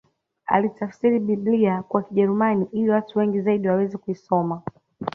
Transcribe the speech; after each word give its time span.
Alitafsiri 0.45 1.19
Biblia 1.19 1.83
kwa 1.87 2.01
Kijerumani 2.03 2.67
ili 2.71 2.89
watu 2.89 3.19
wengi 3.19 3.41
zaidi 3.41 3.67
waweze 3.67 3.97
kuisoma 3.97 4.61